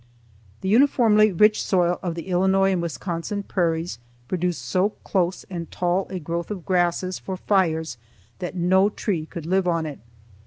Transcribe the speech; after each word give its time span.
The 0.61 0.69
uniformly 0.69 1.31
rich 1.31 1.61
soil 1.63 1.99
of 2.01 2.15
the 2.15 2.29
Illinois 2.29 2.71
and 2.71 2.81
Wisconsin 2.81 3.43
prairies 3.43 3.99
produced 4.27 4.63
so 4.63 4.89
close 5.03 5.43
and 5.47 5.69
tall 5.69 6.07
a 6.09 6.17
growth 6.17 6.49
of 6.49 6.65
grasses 6.65 7.19
for 7.19 7.37
fires 7.37 7.99
that 8.39 8.55
no 8.55 8.89
tree 8.89 9.27
could 9.27 9.45
live 9.45 9.67
on 9.67 9.85
it. 9.85 9.99